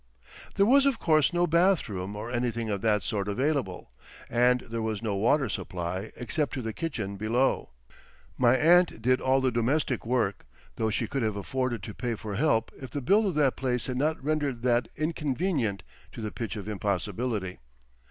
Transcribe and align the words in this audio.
There 0.55 0.65
was 0.65 0.87
of 0.87 0.97
course 0.97 1.31
no 1.31 1.45
bathroom 1.45 2.15
or 2.15 2.31
anything 2.31 2.71
of 2.71 2.81
that 2.81 3.03
sort 3.03 3.27
available, 3.27 3.91
and 4.31 4.61
there 4.61 4.81
was 4.81 5.03
no 5.03 5.15
water 5.15 5.47
supply 5.47 6.09
except 6.15 6.55
to 6.55 6.63
the 6.63 6.73
kitchen 6.73 7.17
below. 7.17 7.69
My 8.35 8.55
aunt 8.57 8.99
did 9.03 9.21
all 9.21 9.41
the 9.41 9.51
domestic 9.51 10.03
work, 10.03 10.47
though 10.77 10.89
she 10.89 11.05
could 11.05 11.21
have 11.21 11.35
afforded 11.35 11.83
to 11.83 11.93
pay 11.93 12.15
for 12.15 12.33
help 12.33 12.71
if 12.81 12.89
the 12.89 12.99
build 12.99 13.27
of 13.27 13.35
the 13.35 13.51
place 13.51 13.85
had 13.85 13.97
not 13.97 14.23
rendered 14.23 14.63
that 14.63 14.87
inconvenient 14.95 15.83
to 16.13 16.21
the 16.23 16.31
pitch 16.31 16.55
of 16.55 16.67
impossibility. 16.67 17.59